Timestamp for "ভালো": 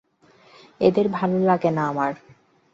1.09-1.37